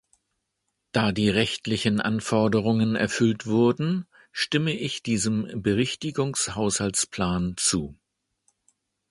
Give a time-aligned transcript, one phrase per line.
[0.93, 7.95] Da die rechtlichen Anforderungen erfüllt wurden, stimme ich diesem Berichtigungshaushaltsplan zu.